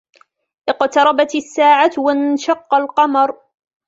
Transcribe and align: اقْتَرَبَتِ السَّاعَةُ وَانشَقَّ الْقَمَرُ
اقْتَرَبَتِ 0.69 1.35
السَّاعَةُ 1.35 1.91
وَانشَقَّ 1.97 2.73
الْقَمَرُ 2.73 3.37